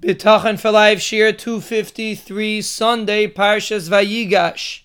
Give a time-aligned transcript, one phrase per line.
[0.00, 4.80] Bitachon for Life Shiur 253 Sunday Parshas Vayigash.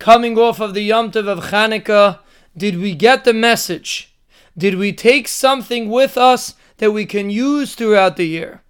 [0.00, 2.18] Coming off of the Yom Tov of Chanukah,
[2.56, 4.16] did we get the message?
[4.58, 8.62] Did we take something with us that we can use throughout the year?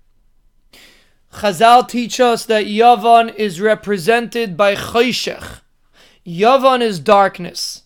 [1.33, 5.63] Chazal teach us that Yavan is represented by Choshech.
[6.27, 7.85] Yavan is darkness.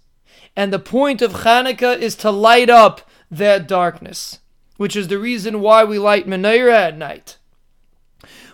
[0.57, 4.41] And the point of Chanukah is to light up that darkness,
[4.77, 7.37] which is the reason why we light menorah at night.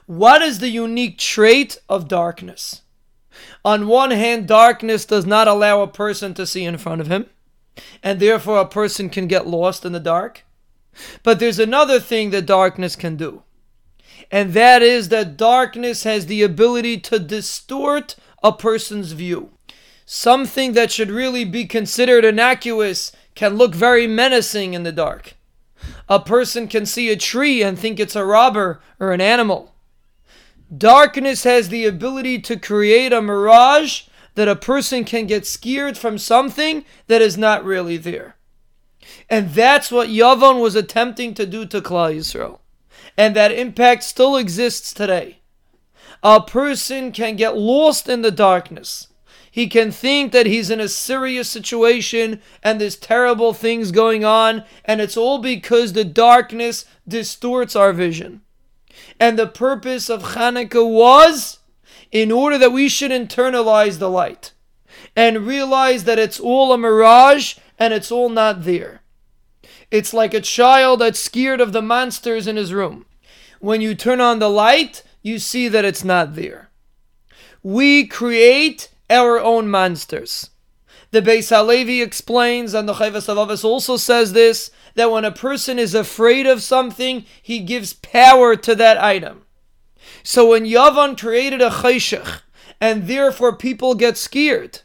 [0.07, 2.83] What is the unique trait of darkness?
[3.65, 7.27] On one hand, darkness does not allow a person to see in front of him,
[8.05, 10.45] and therefore a person can get lost in the dark.
[11.25, 13.43] But there's another thing that darkness can do,
[14.31, 18.15] and that is that darkness has the ability to distort
[18.45, 19.51] a person's view.
[20.05, 25.35] Something that should really be considered innocuous can look very menacing in the dark.
[26.09, 29.75] A person can see a tree and think it's a robber or an animal.
[30.75, 34.03] Darkness has the ability to create a mirage
[34.35, 38.37] that a person can get scared from something that is not really there.
[39.31, 42.59] And that's what Yavon was attempting to do to Klal Yisrael.
[43.17, 45.39] And that impact still exists today.
[46.23, 49.09] A person can get lost in the darkness.
[49.51, 54.65] He can think that he's in a serious situation and there's terrible things going on,
[54.85, 58.43] and it's all because the darkness distorts our vision.
[59.19, 61.59] And the purpose of Hanukkah was
[62.13, 64.53] in order that we should internalize the light
[65.15, 69.03] and realize that it's all a mirage and it's all not there.
[69.91, 73.07] It's like a child that's scared of the monsters in his room.
[73.61, 76.71] When you turn on the light, you see that it's not there.
[77.63, 80.51] We create our own monsters.
[81.13, 85.79] The Beis Halevi explains, and the Chovos HaLevavos also says this, that when a person
[85.79, 89.43] is afraid of something, he gives power to that item.
[90.23, 92.41] So when Yavan created a chayshach,
[92.81, 94.81] and therefore people get scared,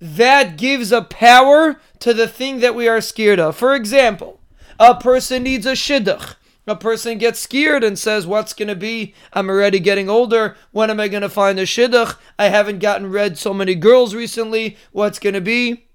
[0.00, 3.56] that gives a power to the thing that we are scared of.
[3.56, 4.40] For example,
[4.78, 6.34] a person needs a shidduch.
[6.66, 9.14] A person gets scared and says, What's going to be?
[9.32, 10.56] I'm already getting older.
[10.70, 12.16] When am I going to find a shidduch?
[12.38, 14.76] I haven't gotten read so many girls recently.
[14.92, 15.86] What's going to be?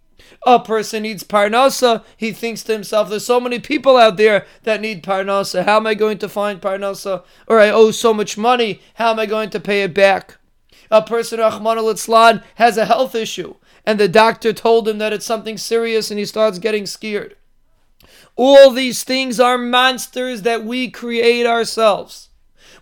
[0.45, 2.03] A person needs parnasa.
[2.15, 5.65] He thinks to himself, There's so many people out there that need parnasa.
[5.65, 7.23] How am I going to find parnasa?
[7.47, 8.81] Or I owe so much money.
[8.95, 10.38] How am I going to pay it back?
[10.89, 13.55] A person, Rahman al has a health issue,
[13.85, 17.35] and the doctor told him that it's something serious, and he starts getting scared.
[18.38, 22.29] All these things are monsters that we create ourselves.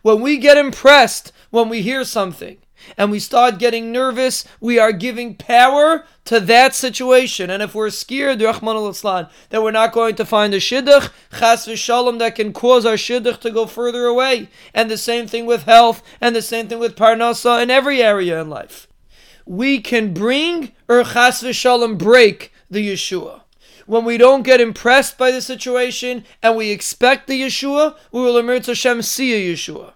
[0.01, 2.57] When we get impressed when we hear something
[2.97, 7.49] and we start getting nervous, we are giving power to that situation.
[7.49, 8.95] And if we're scared, Rahman
[9.49, 13.39] that we're not going to find a shidduch, chas v'shalom, that can cause our shidduch
[13.41, 14.49] to go further away.
[14.73, 18.41] And the same thing with health, and the same thing with parnasa in every area
[18.41, 18.87] in life.
[19.45, 23.41] We can bring or chas v'shalom break the Yeshua
[23.85, 28.37] when we don't get impressed by the situation and we expect the Yeshua, we will
[28.37, 29.93] emerge Hashem see a Yeshua.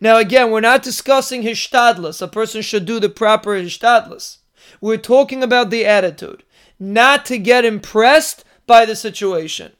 [0.00, 2.22] Now again, we're not discussing hishtadlus.
[2.22, 4.38] A person should do the proper hishtadlus.
[4.80, 6.42] We're talking about the attitude,
[6.78, 9.72] not to get impressed by the situation.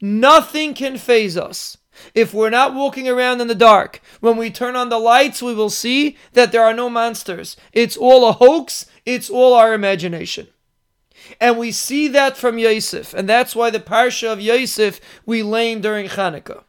[0.00, 1.76] Nothing can phase us.
[2.14, 5.54] If we're not walking around in the dark, when we turn on the lights, we
[5.54, 7.56] will see that there are no monsters.
[7.72, 10.46] It's all a hoax, it's all our imagination.
[11.40, 13.12] And we see that from Yosef.
[13.12, 16.62] And that's why the Parsha of Yosef we learn during Hanukkah.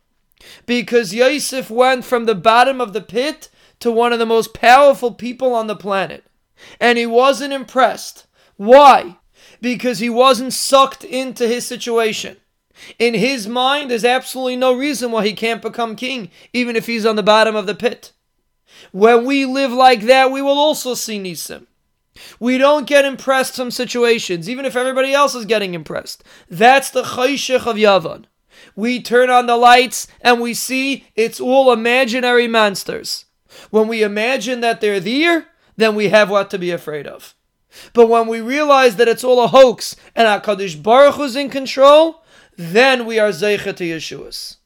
[0.66, 3.50] Because Yosef went from the bottom of the pit
[3.80, 6.24] to one of the most powerful people on the planet.
[6.80, 8.26] And he wasn't impressed.
[8.58, 9.18] Why?
[9.62, 12.38] Because he wasn't sucked into his situation.
[12.98, 17.06] In his mind, there's absolutely no reason why he can't become king, even if he's
[17.06, 18.12] on the bottom of the pit.
[18.92, 21.66] When we live like that, we will also see Nisim.
[22.40, 26.24] We don't get impressed from situations, even if everybody else is getting impressed.
[26.50, 28.26] That's the chayshich of Yavan.
[28.76, 33.26] We turn on the lights and we see it's all imaginary monsters.
[33.70, 37.36] When we imagine that they're there, then we have what to be afraid of.
[37.94, 42.24] But when we realize that it's all a hoax and HaKadosh Baruch is in control,
[42.58, 44.58] then we are Zeicha to Yeshua's.